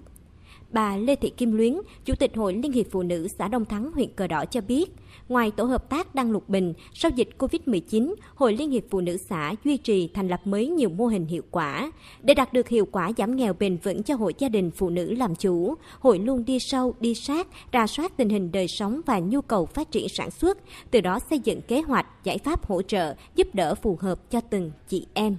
Bà 0.70 0.96
Lê 0.96 1.16
Thị 1.16 1.30
Kim 1.30 1.52
Luyến, 1.52 1.76
Chủ 2.04 2.14
tịch 2.14 2.36
Hội 2.36 2.54
Liên 2.54 2.72
hiệp 2.72 2.86
Phụ 2.90 3.02
nữ 3.02 3.28
xã 3.28 3.48
Đông 3.48 3.64
Thắng, 3.64 3.92
huyện 3.92 4.08
Cờ 4.16 4.26
Đỏ 4.26 4.44
cho 4.44 4.60
biết, 4.60 4.90
ngoài 5.28 5.50
tổ 5.50 5.64
hợp 5.64 5.90
tác 5.90 6.14
Đăng 6.14 6.30
Lục 6.30 6.48
Bình, 6.48 6.72
sau 6.94 7.10
dịch 7.10 7.28
COVID-19, 7.38 8.14
Hội 8.34 8.52
Liên 8.52 8.70
hiệp 8.70 8.82
Phụ 8.90 9.00
nữ 9.00 9.16
xã 9.16 9.54
duy 9.64 9.76
trì 9.76 10.08
thành 10.14 10.28
lập 10.28 10.40
mới 10.44 10.68
nhiều 10.68 10.88
mô 10.88 11.06
hình 11.06 11.26
hiệu 11.26 11.42
quả. 11.50 11.92
Để 12.22 12.34
đạt 12.34 12.52
được 12.52 12.68
hiệu 12.68 12.86
quả 12.92 13.10
giảm 13.16 13.36
nghèo 13.36 13.52
bền 13.52 13.76
vững 13.76 14.02
cho 14.02 14.14
hội 14.14 14.34
gia 14.38 14.48
đình 14.48 14.70
phụ 14.70 14.90
nữ 14.90 15.14
làm 15.14 15.34
chủ, 15.34 15.74
hội 16.00 16.18
luôn 16.18 16.44
đi 16.44 16.58
sâu, 16.58 16.94
đi 17.00 17.14
sát, 17.14 17.46
ra 17.72 17.86
soát 17.86 18.16
tình 18.16 18.28
hình 18.28 18.52
đời 18.52 18.68
sống 18.68 19.00
và 19.06 19.18
nhu 19.18 19.40
cầu 19.40 19.66
phát 19.66 19.90
triển 19.90 20.08
sản 20.08 20.30
xuất, 20.30 20.58
từ 20.90 21.00
đó 21.00 21.18
xây 21.30 21.38
dựng 21.38 21.60
kế 21.60 21.80
hoạch, 21.80 22.06
giải 22.24 22.38
pháp 22.38 22.66
hỗ 22.66 22.82
trợ, 22.82 23.14
giúp 23.34 23.54
đỡ 23.54 23.74
phù 23.74 23.98
hợp 24.00 24.30
cho 24.30 24.40
từng 24.40 24.70
chị 24.88 25.06
em. 25.14 25.36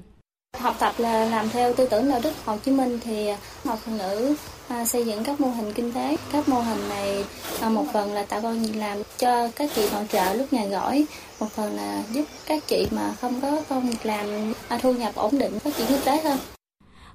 Học 0.58 0.76
tập 0.80 0.94
là 0.98 1.26
làm 1.26 1.50
theo 1.50 1.74
tư 1.74 1.88
tưởng 1.92 2.10
đạo 2.10 2.20
đức 2.24 2.32
Hồ 2.46 2.58
Chí 2.58 2.72
Minh 2.72 3.00
thì 3.04 3.28
à, 3.28 3.38
hội 3.66 3.78
phụ 3.86 3.92
nữ 4.00 4.36
à, 4.68 4.86
xây 4.86 5.06
dựng 5.06 5.24
các 5.24 5.42
mô 5.42 5.48
hình 5.48 5.74
kinh 5.74 5.94
tế. 5.94 6.18
Các 6.32 6.50
mô 6.50 6.60
hình 6.60 6.90
này 6.90 7.26
à, 7.62 7.70
một 7.70 7.86
phần 7.94 8.14
là 8.14 8.24
tạo 8.24 8.42
công 8.42 8.60
việc 8.60 8.76
làm 8.76 8.98
cho 9.18 9.50
các 9.56 9.70
chị 9.76 9.88
hỗ 9.88 10.04
trợ 10.10 10.34
lúc 10.34 10.54
nhà 10.54 10.66
gỏi, 10.66 11.06
một 11.40 11.48
phần 11.52 11.76
là 11.76 12.04
giúp 12.12 12.26
các 12.46 12.68
chị 12.68 12.88
mà 12.92 13.14
không 13.22 13.42
có 13.42 13.62
công 13.70 13.90
việc 13.90 14.06
làm 14.06 14.54
à, 14.68 14.78
thu 14.82 14.94
nhập 14.94 15.16
ổn 15.16 15.40
định, 15.40 15.60
phát 15.60 15.76
triển 15.78 15.88
kinh 15.88 16.02
tế 16.06 16.22
hơn. 16.22 16.38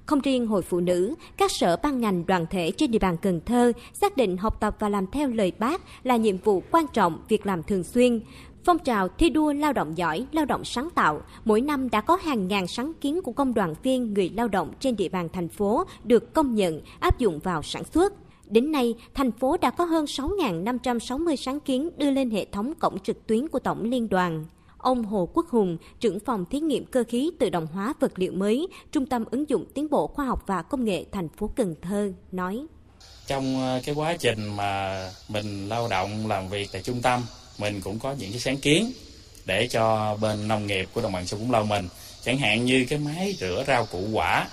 Không 0.07 0.21
riêng 0.21 0.47
hội 0.47 0.63
phụ 0.63 0.81
nữ, 0.81 1.15
các 1.37 1.51
sở 1.51 1.77
ban 1.77 2.01
ngành 2.01 2.27
đoàn 2.27 2.47
thể 2.51 2.71
trên 2.77 2.91
địa 2.91 2.99
bàn 2.99 3.17
Cần 3.23 3.41
Thơ 3.47 3.73
xác 3.93 4.17
định 4.17 4.37
học 4.37 4.61
tập 4.61 4.77
và 4.79 4.89
làm 4.89 5.07
theo 5.07 5.29
lời 5.29 5.53
bác 5.59 5.81
là 6.03 6.17
nhiệm 6.17 6.39
vụ 6.39 6.63
quan 6.71 6.87
trọng, 6.93 7.19
việc 7.29 7.47
làm 7.47 7.63
thường 7.63 7.85
xuyên. 7.85 8.21
Phong 8.65 8.79
trào 8.79 9.09
thi 9.09 9.31
đua 9.31 9.53
lao 9.53 9.73
động 9.73 9.99
giỏi, 9.99 10.27
lao 10.33 10.45
động 10.45 10.65
sáng 10.65 10.89
tạo, 10.95 11.21
mỗi 11.45 11.61
năm 11.61 11.91
đã 11.91 12.01
có 12.01 12.17
hàng 12.17 12.49
ngàn 12.49 12.67
sáng 12.67 12.93
kiến 13.01 13.23
của 13.23 13.33
công 13.33 13.55
đoàn 13.55 13.75
viên 13.83 14.15
người 14.15 14.29
lao 14.29 14.49
động 14.49 14.73
trên 14.81 14.97
địa 14.97 15.09
bàn 15.09 15.29
thành 15.33 15.49
phố 15.49 15.85
được 16.05 16.35
công 16.35 16.55
nhận, 16.55 16.81
áp 17.01 17.19
dụng 17.19 17.39
vào 17.39 17.63
sản 17.63 17.85
xuất. 17.85 18.13
Đến 18.47 18.73
nay, 18.73 18.95
thành 19.15 19.33
phố 19.33 19.57
đã 19.57 19.71
có 19.71 19.85
hơn 19.85 20.05
6.560 20.05 21.37
sáng 21.37 21.61
kiến 21.61 21.91
đưa 21.97 22.11
lên 22.11 22.31
hệ 22.31 22.45
thống 22.45 22.75
cổng 22.75 22.99
trực 22.99 23.27
tuyến 23.27 23.49
của 23.49 23.59
Tổng 23.59 23.85
Liên 23.85 24.09
đoàn. 24.09 24.45
Ông 24.79 25.05
Hồ 25.05 25.29
Quốc 25.35 25.49
Hùng, 25.49 25.77
trưởng 26.01 26.21
phòng 26.21 26.45
thí 26.45 26.61
nghiệm 26.61 26.85
cơ 26.85 27.05
khí 27.09 27.31
tự 27.39 27.51
động 27.51 27.67
hóa 27.67 27.95
vật 28.01 28.13
liệu 28.17 28.33
mới, 28.33 28.69
Trung 28.93 29.07
tâm 29.07 29.25
ứng 29.31 29.49
dụng 29.49 29.65
tiến 29.75 29.91
bộ 29.91 30.07
khoa 30.07 30.25
học 30.27 30.43
và 30.47 30.63
công 30.63 30.85
nghệ 30.85 31.05
thành 31.13 31.29
phố 31.29 31.51
Cần 31.57 31.75
Thơ, 31.83 32.13
nói. 32.33 32.67
Trong 33.27 33.61
ờ, 33.61 33.81
cái 33.85 33.95
quá 33.95 34.17
trình 34.17 34.57
mà 34.57 35.01
mình 35.29 35.69
lao 35.69 35.89
động 35.89 36.27
làm 36.29 36.49
việc 36.49 36.69
tại 36.73 36.83
trung 36.83 37.03
tâm 37.03 37.21
mình 37.59 37.81
cũng 37.81 37.99
có 37.99 38.15
những 38.19 38.31
cái 38.31 38.41
sáng 38.41 38.57
kiến 38.57 38.93
để 39.45 39.69
cho 39.69 40.17
bên 40.21 40.49
nông 40.49 40.67
nghiệp 40.67 40.89
của 40.93 41.03
đồng 41.03 41.13
bằng 41.13 41.27
sông 41.27 41.41
Cửu 41.41 41.53
Long 41.53 41.69
mình. 41.69 41.89
Chẳng 42.25 42.39
hạn 42.39 42.65
như 42.65 42.87
cái 42.89 42.99
máy 42.99 43.37
rửa 43.41 43.65
rau 43.67 43.87
củ 43.87 44.09
quả 44.13 44.49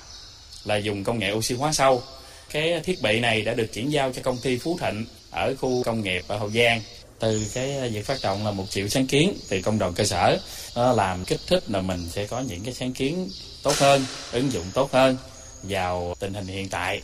là 0.65 0.75
dùng 0.75 1.03
công 1.03 1.19
nghệ 1.19 1.31
oxy 1.31 1.56
hóa 1.56 1.74
sâu. 1.74 2.03
Cái 2.51 2.80
thiết 2.83 3.01
bị 3.01 3.19
này 3.19 3.42
đã 3.42 3.53
được 3.53 3.74
chuyển 3.74 3.92
giao 3.92 4.13
cho 4.13 4.21
công 4.21 4.38
ty 4.38 4.57
Phú 4.57 4.77
Thịnh 4.81 5.06
ở 5.31 5.56
khu 5.56 5.83
công 5.83 6.01
nghiệp 6.01 6.24
ở 6.27 6.38
Hậu 6.38 6.50
Giang. 6.51 6.81
Từ 7.20 7.48
cái 7.53 7.89
việc 7.89 8.05
phát 8.05 8.17
động 8.24 8.46
là 8.46 8.51
một 8.51 8.65
triệu 8.70 8.88
sáng 8.88 9.08
kiến 9.08 9.34
từ 9.50 9.62
công 9.62 9.79
đoàn 9.79 9.93
cơ 9.93 10.03
sở. 10.03 10.39
Nó 10.75 10.93
làm 10.93 11.25
kích 11.25 11.39
thích 11.48 11.63
là 11.67 11.81
mình 11.81 12.10
sẽ 12.10 12.25
có 12.25 12.39
những 12.39 12.63
cái 12.63 12.74
sáng 12.74 12.93
kiến 12.93 13.29
tốt 13.63 13.74
hơn, 13.77 14.05
ứng 14.31 14.51
dụng 14.51 14.65
tốt 14.74 14.91
hơn 14.91 15.17
vào 15.63 16.15
tình 16.20 16.34
hình 16.34 16.48
hiện 16.48 16.70
tại. 16.70 17.01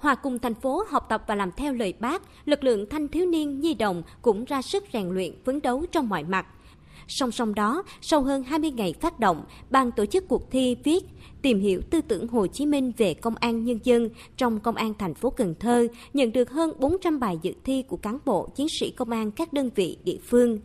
Hòa 0.00 0.14
cùng 0.14 0.38
thành 0.38 0.54
phố 0.54 0.84
học 0.88 1.06
tập 1.08 1.24
và 1.26 1.34
làm 1.34 1.50
theo 1.56 1.72
lời 1.72 1.94
bác, 2.00 2.22
lực 2.44 2.64
lượng 2.64 2.86
thanh 2.90 3.08
thiếu 3.08 3.26
niên 3.26 3.60
nhi 3.60 3.74
đồng 3.74 4.02
cũng 4.22 4.44
ra 4.44 4.62
sức 4.62 4.84
rèn 4.92 5.08
luyện 5.08 5.32
phấn 5.44 5.60
đấu 5.62 5.84
trong 5.92 6.08
mọi 6.08 6.24
mặt. 6.24 6.46
Song 7.08 7.30
song 7.30 7.54
đó, 7.54 7.82
sau 8.00 8.22
hơn 8.22 8.42
20 8.42 8.70
ngày 8.70 8.94
phát 9.00 9.20
động, 9.20 9.44
ban 9.70 9.92
tổ 9.92 10.06
chức 10.06 10.28
cuộc 10.28 10.50
thi 10.50 10.76
viết 10.84 11.04
tìm 11.42 11.60
hiểu 11.60 11.80
tư 11.90 12.00
tưởng 12.00 12.28
Hồ 12.28 12.46
Chí 12.46 12.66
Minh 12.66 12.92
về 12.96 13.14
công 13.14 13.34
an 13.34 13.64
nhân 13.64 13.78
dân 13.84 14.08
trong 14.36 14.60
công 14.60 14.74
an 14.74 14.94
thành 14.98 15.14
phố 15.14 15.30
Cần 15.30 15.54
Thơ, 15.60 15.86
nhận 16.14 16.32
được 16.32 16.50
hơn 16.50 16.72
400 16.78 17.20
bài 17.20 17.38
dự 17.42 17.52
thi 17.64 17.82
của 17.82 17.96
cán 17.96 18.18
bộ, 18.24 18.48
chiến 18.54 18.66
sĩ 18.80 18.90
công 18.90 19.10
an 19.10 19.30
các 19.30 19.52
đơn 19.52 19.70
vị 19.74 19.98
địa 20.04 20.18
phương. 20.24 20.58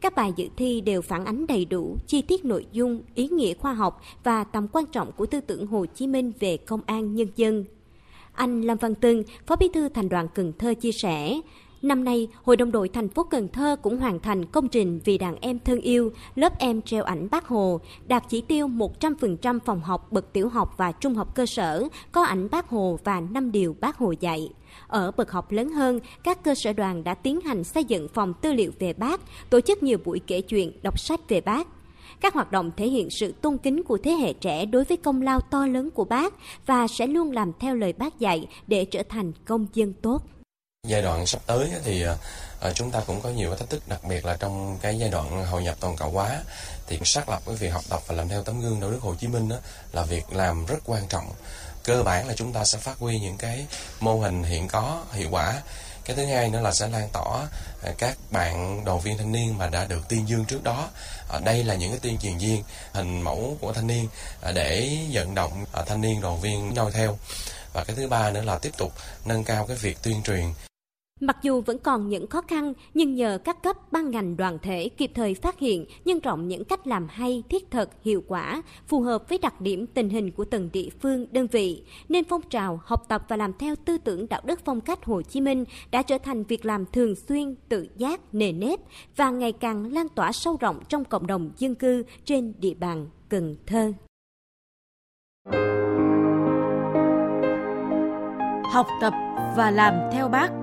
Các 0.00 0.14
bài 0.14 0.32
dự 0.36 0.48
thi 0.56 0.80
đều 0.80 1.02
phản 1.02 1.24
ánh 1.24 1.46
đầy 1.46 1.64
đủ 1.64 1.96
chi 2.06 2.22
tiết 2.22 2.44
nội 2.44 2.66
dung, 2.72 3.02
ý 3.14 3.28
nghĩa 3.28 3.54
khoa 3.54 3.74
học 3.74 4.00
và 4.24 4.44
tầm 4.44 4.68
quan 4.68 4.86
trọng 4.86 5.12
của 5.12 5.26
tư 5.26 5.40
tưởng 5.40 5.66
Hồ 5.66 5.86
Chí 5.94 6.06
Minh 6.06 6.32
về 6.40 6.56
công 6.56 6.80
an 6.86 7.14
nhân 7.14 7.28
dân. 7.36 7.64
Anh 8.32 8.62
Lâm 8.62 8.78
Văn 8.78 8.94
Tưng, 8.94 9.22
Phó 9.46 9.56
Bí 9.56 9.68
thư 9.74 9.88
Thành 9.88 10.08
đoàn 10.08 10.28
Cần 10.34 10.52
Thơ 10.58 10.74
chia 10.74 10.92
sẻ, 10.92 11.40
Năm 11.82 12.04
nay, 12.04 12.28
Hội 12.42 12.56
đồng 12.56 12.72
đội 12.72 12.88
thành 12.88 13.08
phố 13.08 13.24
Cần 13.24 13.48
Thơ 13.48 13.76
cũng 13.82 13.98
hoàn 13.98 14.20
thành 14.20 14.44
công 14.44 14.68
trình 14.68 15.00
vì 15.04 15.18
đàn 15.18 15.36
em 15.40 15.58
thân 15.58 15.80
yêu, 15.80 16.12
lớp 16.34 16.58
em 16.58 16.82
treo 16.82 17.04
ảnh 17.04 17.28
bác 17.30 17.46
Hồ, 17.46 17.80
đạt 18.06 18.24
chỉ 18.28 18.40
tiêu 18.40 18.68
100% 18.68 19.58
phòng 19.64 19.80
học 19.80 20.12
bậc 20.12 20.32
tiểu 20.32 20.48
học 20.48 20.74
và 20.76 20.92
trung 20.92 21.14
học 21.14 21.34
cơ 21.34 21.46
sở, 21.46 21.88
có 22.12 22.22
ảnh 22.22 22.48
bác 22.50 22.68
Hồ 22.68 22.98
và 23.04 23.20
5 23.20 23.52
điều 23.52 23.76
bác 23.80 23.96
Hồ 23.96 24.14
dạy. 24.20 24.50
Ở 24.86 25.10
bậc 25.10 25.30
học 25.30 25.52
lớn 25.52 25.68
hơn, 25.68 26.00
các 26.24 26.44
cơ 26.44 26.54
sở 26.54 26.72
đoàn 26.72 27.04
đã 27.04 27.14
tiến 27.14 27.40
hành 27.40 27.64
xây 27.64 27.84
dựng 27.84 28.08
phòng 28.08 28.34
tư 28.42 28.52
liệu 28.52 28.72
về 28.78 28.92
bác, 28.92 29.20
tổ 29.50 29.60
chức 29.60 29.82
nhiều 29.82 29.98
buổi 30.04 30.20
kể 30.26 30.40
chuyện, 30.40 30.72
đọc 30.82 30.98
sách 30.98 31.28
về 31.28 31.40
bác. 31.40 31.68
Các 32.22 32.34
hoạt 32.34 32.52
động 32.52 32.70
thể 32.76 32.86
hiện 32.86 33.10
sự 33.10 33.34
tôn 33.42 33.58
kính 33.58 33.82
của 33.84 33.98
thế 34.04 34.10
hệ 34.10 34.32
trẻ 34.32 34.64
đối 34.64 34.84
với 34.84 34.96
công 34.96 35.22
lao 35.22 35.40
to 35.40 35.66
lớn 35.66 35.90
của 35.94 36.04
bác 36.04 36.34
và 36.66 36.86
sẽ 36.88 37.06
luôn 37.06 37.32
làm 37.32 37.52
theo 37.60 37.74
lời 37.74 37.92
bác 37.92 38.18
dạy 38.18 38.46
để 38.66 38.84
trở 38.84 39.02
thành 39.08 39.32
công 39.44 39.66
dân 39.74 39.92
tốt. 40.02 40.22
Giai 40.88 41.02
đoạn 41.02 41.26
sắp 41.26 41.42
tới 41.46 41.70
thì 41.84 42.02
à, 42.02 42.16
à, 42.60 42.72
chúng 42.72 42.90
ta 42.90 43.00
cũng 43.06 43.20
có 43.20 43.30
nhiều 43.30 43.56
thách 43.56 43.70
thức, 43.70 43.82
đặc 43.88 44.00
biệt 44.08 44.24
là 44.24 44.36
trong 44.36 44.78
cái 44.82 44.98
giai 44.98 45.10
đoạn 45.10 45.46
hội 45.46 45.62
nhập 45.62 45.76
toàn 45.80 45.96
cầu 45.96 46.10
hóa 46.10 46.42
thì 46.86 46.98
xác 47.04 47.28
lập 47.28 47.42
cái 47.46 47.54
việc 47.54 47.68
học 47.68 47.82
tập 47.88 48.00
và 48.06 48.14
làm 48.14 48.28
theo 48.28 48.42
tấm 48.42 48.60
gương 48.60 48.80
đạo 48.80 48.90
đức 48.90 48.98
Hồ 49.00 49.14
Chí 49.14 49.26
Minh 49.26 49.48
đó 49.48 49.56
là 49.92 50.02
việc 50.02 50.32
làm 50.32 50.66
rất 50.66 50.78
quan 50.86 51.02
trọng. 51.08 51.26
Cơ 51.84 52.02
bản 52.02 52.28
là 52.28 52.34
chúng 52.34 52.52
ta 52.52 52.64
sẽ 52.64 52.78
phát 52.78 52.98
huy 52.98 53.20
những 53.20 53.36
cái 53.36 53.66
mô 54.00 54.18
hình 54.18 54.42
hiện 54.42 54.68
có, 54.68 55.04
hiệu 55.12 55.28
quả 55.30 55.62
cái 56.04 56.16
thứ 56.16 56.24
hai 56.24 56.50
nữa 56.50 56.60
là 56.60 56.72
sẽ 56.72 56.88
lan 56.88 57.08
tỏa 57.12 57.48
à, 57.82 57.92
các 57.98 58.18
bạn 58.30 58.84
đoàn 58.84 59.00
viên 59.00 59.18
thanh 59.18 59.32
niên 59.32 59.58
mà 59.58 59.66
đã 59.66 59.84
được 59.84 60.08
tuyên 60.08 60.28
dương 60.28 60.44
trước 60.44 60.64
đó. 60.64 60.88
Đây 61.44 61.64
là 61.64 61.74
những 61.74 61.90
cái 61.90 62.00
tuyên 62.02 62.18
truyền 62.18 62.38
viên, 62.38 62.62
hình 62.92 63.22
mẫu 63.22 63.56
của 63.60 63.72
thanh 63.72 63.86
niên 63.86 64.08
à, 64.42 64.52
để 64.52 64.98
vận 65.12 65.34
động 65.34 65.64
à, 65.72 65.82
thanh 65.86 66.00
niên 66.00 66.20
đoàn 66.20 66.40
viên 66.40 66.74
noi 66.74 66.92
theo. 66.92 67.18
Và 67.72 67.84
cái 67.84 67.96
thứ 67.96 68.08
ba 68.08 68.30
nữa 68.30 68.42
là 68.42 68.58
tiếp 68.58 68.72
tục 68.76 68.92
nâng 69.24 69.44
cao 69.44 69.66
cái 69.66 69.76
việc 69.76 70.02
tuyên 70.02 70.22
truyền. 70.22 70.44
Mặc 71.22 71.36
dù 71.42 71.60
vẫn 71.60 71.78
còn 71.78 72.08
những 72.08 72.26
khó 72.26 72.40
khăn, 72.40 72.72
nhưng 72.94 73.14
nhờ 73.14 73.38
các 73.44 73.62
cấp 73.62 73.92
ban 73.92 74.10
ngành 74.10 74.36
đoàn 74.36 74.58
thể 74.62 74.88
kịp 74.88 75.10
thời 75.14 75.34
phát 75.34 75.58
hiện, 75.58 75.86
nhân 76.04 76.20
rộng 76.20 76.48
những 76.48 76.64
cách 76.64 76.86
làm 76.86 77.06
hay, 77.10 77.42
thiết 77.48 77.70
thực, 77.70 77.88
hiệu 78.04 78.24
quả, 78.26 78.62
phù 78.86 79.00
hợp 79.00 79.28
với 79.28 79.38
đặc 79.38 79.60
điểm 79.60 79.86
tình 79.86 80.08
hình 80.08 80.30
của 80.30 80.44
từng 80.44 80.70
địa 80.72 80.88
phương, 81.00 81.26
đơn 81.30 81.46
vị, 81.46 81.82
nên 82.08 82.24
phong 82.24 82.42
trào 82.50 82.80
học 82.84 83.04
tập 83.08 83.24
và 83.28 83.36
làm 83.36 83.52
theo 83.58 83.74
tư 83.76 83.98
tưởng 83.98 84.28
đạo 84.28 84.40
đức 84.44 84.60
phong 84.64 84.80
cách 84.80 85.04
Hồ 85.04 85.22
Chí 85.22 85.40
Minh 85.40 85.64
đã 85.90 86.02
trở 86.02 86.18
thành 86.18 86.44
việc 86.44 86.64
làm 86.64 86.86
thường 86.86 87.14
xuyên, 87.14 87.54
tự 87.68 87.86
giác, 87.96 88.34
nề 88.34 88.52
nếp 88.52 88.80
và 89.16 89.30
ngày 89.30 89.52
càng 89.52 89.92
lan 89.92 90.08
tỏa 90.08 90.32
sâu 90.32 90.56
rộng 90.60 90.80
trong 90.88 91.04
cộng 91.04 91.26
đồng 91.26 91.50
dân 91.58 91.74
cư 91.74 92.04
trên 92.24 92.54
địa 92.58 92.74
bàn 92.74 93.06
Cần 93.28 93.56
Thơ. 93.66 93.92
Học 98.72 98.86
tập 99.00 99.12
và 99.56 99.70
làm 99.70 99.94
theo 100.12 100.28
bác 100.28 100.61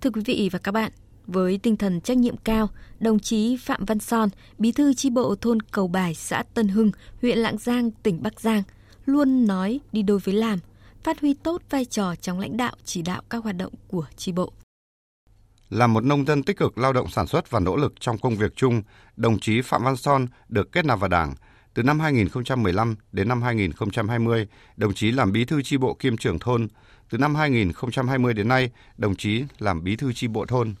Thưa 0.00 0.10
quý 0.10 0.22
vị 0.24 0.48
và 0.52 0.58
các 0.58 0.72
bạn, 0.72 0.92
với 1.26 1.58
tinh 1.62 1.76
thần 1.76 2.00
trách 2.00 2.16
nhiệm 2.16 2.36
cao, 2.36 2.68
đồng 3.00 3.18
chí 3.18 3.56
Phạm 3.56 3.84
Văn 3.84 3.98
Son, 3.98 4.28
bí 4.58 4.72
thư 4.72 4.94
chi 4.94 5.10
bộ 5.10 5.34
thôn 5.34 5.62
Cầu 5.62 5.88
Bài, 5.88 6.14
xã 6.14 6.42
Tân 6.54 6.68
Hưng, 6.68 6.90
huyện 7.22 7.38
Lạng 7.38 7.58
Giang, 7.58 7.90
tỉnh 7.90 8.22
Bắc 8.22 8.40
Giang, 8.40 8.62
luôn 9.06 9.46
nói 9.46 9.80
đi 9.92 10.02
đôi 10.02 10.18
với 10.18 10.34
làm, 10.34 10.58
phát 11.02 11.20
huy 11.20 11.34
tốt 11.34 11.62
vai 11.70 11.84
trò 11.84 12.14
trong 12.14 12.40
lãnh 12.40 12.56
đạo 12.56 12.76
chỉ 12.84 13.02
đạo 13.02 13.22
các 13.30 13.44
hoạt 13.44 13.56
động 13.56 13.72
của 13.88 14.06
chi 14.16 14.32
bộ. 14.32 14.52
Là 15.70 15.86
một 15.86 16.04
nông 16.04 16.26
dân 16.26 16.42
tích 16.42 16.56
cực 16.56 16.78
lao 16.78 16.92
động 16.92 17.08
sản 17.08 17.26
xuất 17.26 17.50
và 17.50 17.60
nỗ 17.60 17.76
lực 17.76 18.00
trong 18.00 18.18
công 18.18 18.36
việc 18.36 18.56
chung, 18.56 18.82
đồng 19.16 19.38
chí 19.38 19.60
Phạm 19.60 19.84
Văn 19.84 19.96
Son 19.96 20.26
được 20.48 20.72
kết 20.72 20.84
nạp 20.84 21.00
vào 21.00 21.08
Đảng, 21.08 21.34
từ 21.76 21.82
năm 21.82 22.00
2015 22.00 22.96
đến 23.12 23.28
năm 23.28 23.42
2020, 23.42 24.48
đồng 24.76 24.94
chí 24.94 25.10
làm 25.10 25.32
bí 25.32 25.44
thư 25.44 25.62
chi 25.62 25.76
bộ 25.76 25.94
kiêm 25.94 26.16
trưởng 26.16 26.38
thôn. 26.38 26.68
Từ 27.10 27.18
năm 27.18 27.34
2020 27.34 28.34
đến 28.34 28.48
nay, 28.48 28.70
đồng 28.96 29.16
chí 29.16 29.44
làm 29.58 29.84
bí 29.84 29.96
thư 29.96 30.12
chi 30.12 30.28
bộ 30.28 30.46
thôn. 30.46 30.74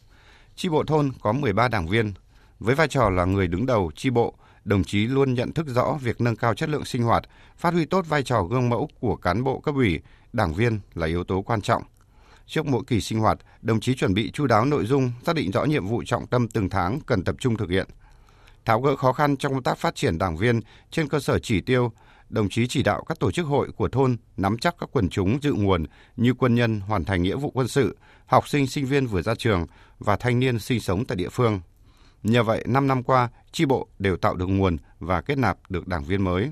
Chi 0.54 0.68
bộ 0.68 0.84
thôn 0.84 1.12
có 1.20 1.32
13 1.32 1.68
đảng 1.68 1.86
viên. 1.86 2.12
Với 2.58 2.74
vai 2.74 2.88
trò 2.88 3.10
là 3.10 3.24
người 3.24 3.46
đứng 3.46 3.66
đầu 3.66 3.90
chi 3.96 4.10
bộ, 4.10 4.34
đồng 4.64 4.84
chí 4.84 5.06
luôn 5.06 5.34
nhận 5.34 5.52
thức 5.52 5.66
rõ 5.66 5.98
việc 6.02 6.20
nâng 6.20 6.36
cao 6.36 6.54
chất 6.54 6.68
lượng 6.68 6.84
sinh 6.84 7.02
hoạt, 7.02 7.24
phát 7.56 7.74
huy 7.74 7.84
tốt 7.84 8.04
vai 8.08 8.22
trò 8.22 8.42
gương 8.42 8.68
mẫu 8.68 8.88
của 9.00 9.16
cán 9.16 9.44
bộ 9.44 9.60
cấp 9.60 9.74
ủy, 9.74 10.00
đảng 10.32 10.54
viên 10.54 10.80
là 10.94 11.06
yếu 11.06 11.24
tố 11.24 11.42
quan 11.42 11.60
trọng. 11.60 11.82
Trước 12.46 12.66
mỗi 12.66 12.82
kỳ 12.86 13.00
sinh 13.00 13.20
hoạt, 13.20 13.38
đồng 13.62 13.80
chí 13.80 13.94
chuẩn 13.94 14.14
bị 14.14 14.30
chu 14.30 14.46
đáo 14.46 14.64
nội 14.64 14.86
dung, 14.86 15.12
xác 15.26 15.36
định 15.36 15.50
rõ 15.50 15.64
nhiệm 15.64 15.86
vụ 15.86 16.02
trọng 16.06 16.26
tâm 16.26 16.48
từng 16.48 16.70
tháng 16.70 17.00
cần 17.06 17.24
tập 17.24 17.36
trung 17.38 17.56
thực 17.56 17.70
hiện– 17.70 17.86
tháo 18.66 18.80
gỡ 18.80 18.96
khó 18.96 19.12
khăn 19.12 19.36
trong 19.36 19.52
công 19.52 19.62
tác 19.62 19.78
phát 19.78 19.94
triển 19.94 20.18
đảng 20.18 20.36
viên 20.36 20.60
trên 20.90 21.08
cơ 21.08 21.20
sở 21.20 21.38
chỉ 21.38 21.60
tiêu, 21.60 21.92
đồng 22.28 22.48
chí 22.48 22.66
chỉ 22.66 22.82
đạo 22.82 23.04
các 23.08 23.18
tổ 23.20 23.30
chức 23.30 23.46
hội 23.46 23.68
của 23.76 23.88
thôn 23.88 24.16
nắm 24.36 24.58
chắc 24.58 24.74
các 24.78 24.88
quần 24.92 25.08
chúng 25.08 25.38
dự 25.42 25.52
nguồn 25.52 25.84
như 26.16 26.34
quân 26.34 26.54
nhân 26.54 26.80
hoàn 26.80 27.04
thành 27.04 27.22
nghĩa 27.22 27.36
vụ 27.36 27.50
quân 27.54 27.68
sự, 27.68 27.96
học 28.26 28.48
sinh 28.48 28.66
sinh 28.66 28.86
viên 28.86 29.06
vừa 29.06 29.22
ra 29.22 29.34
trường 29.34 29.66
và 29.98 30.16
thanh 30.16 30.38
niên 30.38 30.58
sinh 30.58 30.80
sống 30.80 31.04
tại 31.04 31.16
địa 31.16 31.28
phương. 31.28 31.60
Nhờ 32.22 32.42
vậy, 32.42 32.64
5 32.66 32.86
năm 32.86 33.02
qua, 33.02 33.28
chi 33.52 33.64
bộ 33.64 33.88
đều 33.98 34.16
tạo 34.16 34.34
được 34.34 34.46
nguồn 34.46 34.76
và 34.98 35.20
kết 35.20 35.38
nạp 35.38 35.58
được 35.68 35.88
đảng 35.88 36.04
viên 36.04 36.22
mới. 36.22 36.50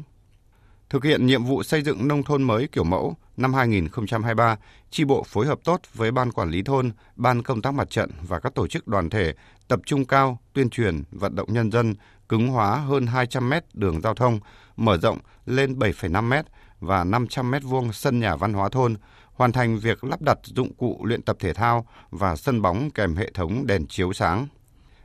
Thực 0.94 1.04
hiện 1.04 1.26
nhiệm 1.26 1.44
vụ 1.44 1.62
xây 1.62 1.82
dựng 1.82 2.08
nông 2.08 2.22
thôn 2.22 2.42
mới 2.42 2.68
kiểu 2.72 2.84
mẫu 2.84 3.16
năm 3.36 3.54
2023, 3.54 4.56
chi 4.90 5.04
bộ 5.04 5.22
phối 5.22 5.46
hợp 5.46 5.58
tốt 5.64 5.80
với 5.94 6.10
ban 6.10 6.32
quản 6.32 6.50
lý 6.50 6.62
thôn, 6.62 6.92
ban 7.16 7.42
công 7.42 7.62
tác 7.62 7.74
mặt 7.74 7.90
trận 7.90 8.10
và 8.28 8.40
các 8.40 8.54
tổ 8.54 8.66
chức 8.66 8.88
đoàn 8.88 9.10
thể 9.10 9.34
tập 9.68 9.80
trung 9.86 10.04
cao 10.04 10.38
tuyên 10.52 10.70
truyền 10.70 11.02
vận 11.10 11.34
động 11.34 11.52
nhân 11.52 11.70
dân 11.70 11.94
cứng 12.28 12.48
hóa 12.48 12.76
hơn 12.76 13.06
200 13.06 13.50
mét 13.50 13.64
đường 13.74 14.00
giao 14.00 14.14
thông, 14.14 14.40
mở 14.76 14.98
rộng 14.98 15.18
lên 15.46 15.78
7,5 15.78 16.22
mét 16.22 16.44
và 16.80 17.04
500 17.04 17.50
mét 17.50 17.62
vuông 17.62 17.92
sân 17.92 18.20
nhà 18.20 18.36
văn 18.36 18.52
hóa 18.52 18.68
thôn, 18.68 18.96
hoàn 19.32 19.52
thành 19.52 19.78
việc 19.78 20.04
lắp 20.04 20.22
đặt 20.22 20.38
dụng 20.42 20.74
cụ 20.74 21.00
luyện 21.04 21.22
tập 21.22 21.36
thể 21.40 21.52
thao 21.54 21.86
và 22.10 22.36
sân 22.36 22.62
bóng 22.62 22.90
kèm 22.90 23.16
hệ 23.16 23.30
thống 23.34 23.66
đèn 23.66 23.86
chiếu 23.86 24.12
sáng. 24.12 24.46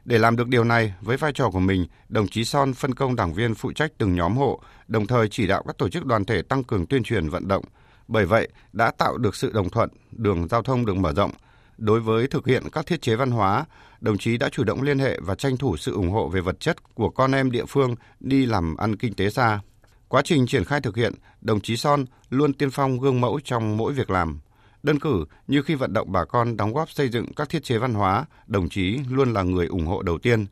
Để 0.06 0.18
làm 0.18 0.36
được 0.36 0.48
điều 0.48 0.64
này, 0.64 0.94
với 1.02 1.18
vai 1.18 1.32
trò 1.34 1.50
của 1.50 1.60
mình, 1.60 1.86
đồng 2.10 2.28
chí 2.28 2.46
Son 2.46 2.74
phân 2.74 2.94
công 2.94 3.16
đảng 3.16 3.34
viên 3.34 3.56
phụ 3.56 3.72
trách 3.72 3.92
từng 3.98 4.16
nhóm 4.16 4.38
hộ, 4.38 4.62
đồng 4.88 5.08
thời 5.08 5.28
chỉ 5.30 5.48
đạo 5.48 5.64
các 5.68 5.78
tổ 5.78 5.90
chức 5.90 6.06
đoàn 6.06 6.26
thể 6.26 6.42
tăng 6.42 6.64
cường 6.64 6.86
tuyên 6.86 7.04
truyền 7.04 7.30
vận 7.30 7.48
động. 7.48 7.64
Bởi 8.08 8.26
vậy, 8.26 8.50
đã 8.74 8.92
tạo 8.92 9.18
được 9.18 9.36
sự 9.36 9.52
đồng 9.54 9.70
thuận, 9.70 9.90
đường 10.12 10.48
giao 10.48 10.64
thông 10.64 10.86
được 10.86 10.96
mở 10.96 11.14
rộng. 11.14 11.32
Đối 11.78 12.00
với 12.00 12.28
thực 12.28 12.48
hiện 12.48 12.64
các 12.72 12.86
thiết 12.86 13.02
chế 13.02 13.16
văn 13.16 13.32
hóa, 13.32 13.66
đồng 14.02 14.18
chí 14.18 14.38
đã 14.38 14.50
chủ 14.50 14.64
động 14.64 14.82
liên 14.82 15.00
hệ 15.00 15.20
và 15.20 15.36
tranh 15.36 15.58
thủ 15.58 15.78
sự 15.78 15.94
ủng 15.94 16.10
hộ 16.10 16.30
về 16.30 16.42
vật 16.42 16.60
chất 16.60 16.96
của 16.96 17.10
con 17.10 17.32
em 17.32 17.52
địa 17.52 17.66
phương 17.66 17.96
đi 18.20 18.46
làm 18.46 18.78
ăn 18.78 18.96
kinh 18.96 19.14
tế 19.14 19.30
xa. 19.30 19.60
Quá 20.08 20.22
trình 20.26 20.48
triển 20.48 20.66
khai 20.66 20.82
thực 20.82 20.96
hiện, 20.96 21.14
đồng 21.42 21.62
chí 21.62 21.78
Son 21.78 22.06
luôn 22.30 22.54
tiên 22.54 22.70
phong 22.72 23.00
gương 23.00 23.22
mẫu 23.22 23.40
trong 23.44 23.78
mỗi 23.78 23.94
việc 23.94 24.10
làm, 24.10 24.40
Đơn 24.84 25.00
cử 25.00 25.26
như 25.48 25.62
khi 25.62 25.76
vận 25.76 25.94
động 25.94 26.12
bà 26.12 26.26
con 26.26 26.58
đóng 26.58 26.74
góp 26.74 26.92
xây 26.92 27.10
dựng 27.10 27.34
các 27.34 27.50
thiết 27.50 27.64
chế 27.64 27.78
văn 27.78 27.94
hóa, 27.94 28.26
đồng 28.48 28.70
chí 28.70 29.00
luôn 29.10 29.34
là 29.34 29.44
người 29.44 29.68
ủng 29.68 29.86
hộ 29.86 30.02
đầu 30.02 30.18
tiên. 30.18 30.46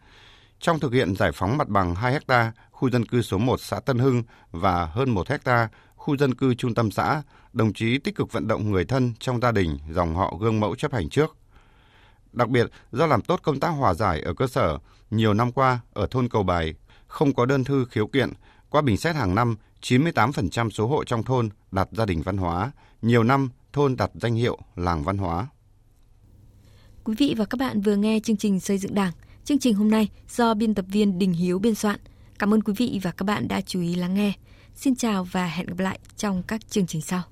Trong 0.60 0.80
thực 0.80 0.94
hiện 0.94 1.16
giải 1.16 1.32
phóng 1.32 1.58
mặt 1.58 1.68
bằng 1.68 1.96
2 1.96 2.14
hecta 2.14 2.52
khu 2.72 2.90
dân 2.90 3.06
cư 3.06 3.22
số 3.22 3.38
1 3.38 3.62
xã 3.62 3.80
Tân 3.80 4.00
Hưng 4.00 4.24
và 4.52 4.86
hơn 4.86 5.10
1 5.10 5.30
hecta 5.30 5.70
khu 5.96 6.18
dân 6.18 6.36
cư 6.36 6.54
trung 6.54 6.74
tâm 6.74 6.92
xã, 6.92 7.22
đồng 7.54 7.74
chí 7.74 7.98
tích 7.98 8.16
cực 8.16 8.32
vận 8.32 8.48
động 8.48 8.72
người 8.72 8.86
thân 8.86 9.14
trong 9.20 9.42
gia 9.42 9.52
đình, 9.52 9.78
dòng 9.92 10.16
họ 10.16 10.38
gương 10.40 10.60
mẫu 10.60 10.76
chấp 10.76 10.94
hành 10.94 11.10
trước. 11.10 11.36
Đặc 12.34 12.50
biệt, 12.50 12.68
do 12.92 13.06
làm 13.06 13.22
tốt 13.22 13.40
công 13.44 13.60
tác 13.60 13.70
hòa 13.70 13.94
giải 13.94 14.22
ở 14.22 14.34
cơ 14.34 14.48
sở, 14.48 14.78
nhiều 15.12 15.34
năm 15.34 15.52
qua 15.52 15.80
ở 15.94 16.08
thôn 16.12 16.30
Cầu 16.30 16.44
Bài 16.44 16.74
không 17.08 17.34
có 17.34 17.46
đơn 17.46 17.64
thư 17.64 17.86
khiếu 17.86 18.08
kiện, 18.08 18.34
qua 18.70 18.82
bình 18.82 18.98
xét 18.98 19.16
hàng 19.16 19.36
năm, 19.36 19.56
98% 19.82 20.70
số 20.70 20.88
hộ 20.88 21.04
trong 21.04 21.24
thôn 21.24 21.50
đạt 21.72 21.88
gia 21.92 22.06
đình 22.06 22.22
văn 22.22 22.38
hóa, 22.38 22.72
nhiều 23.02 23.24
năm 23.24 23.50
thôn 23.78 23.96
đặt 23.96 24.12
danh 24.14 24.36
hiệu 24.36 24.58
làng 24.76 25.04
văn 25.04 25.18
hóa. 25.18 25.48
Quý 27.04 27.16
vị 27.18 27.36
và 27.38 27.46
các 27.46 27.60
bạn 27.60 27.82
vừa 27.82 27.96
nghe 27.96 28.20
chương 28.20 28.38
trình 28.38 28.60
xây 28.60 28.78
dựng 28.78 28.94
Đảng. 28.94 29.14
Chương 29.46 29.60
trình 29.60 29.76
hôm 29.76 29.92
nay 29.92 30.10
do 30.30 30.54
biên 30.54 30.76
tập 30.76 30.86
viên 30.88 31.20
Đình 31.20 31.34
Hiếu 31.34 31.60
biên 31.60 31.76
soạn. 31.76 32.00
Cảm 32.40 32.54
ơn 32.54 32.62
quý 32.62 32.74
vị 32.78 33.00
và 33.04 33.12
các 33.12 33.24
bạn 33.24 33.48
đã 33.48 33.62
chú 33.62 33.82
ý 33.82 33.96
lắng 33.96 34.14
nghe. 34.14 34.34
Xin 34.76 34.96
chào 34.96 35.24
và 35.24 35.48
hẹn 35.48 35.68
gặp 35.68 35.80
lại 35.80 36.00
trong 36.16 36.44
các 36.44 36.70
chương 36.70 36.88
trình 36.88 37.02
sau. 37.02 37.24